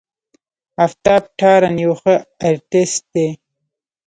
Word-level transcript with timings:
آفتاب 0.85 1.23
تارڼ 1.39 1.63
يو 1.83 1.93
ښه 2.01 2.15
آرټسټ 2.47 3.03
دی. 3.13 3.27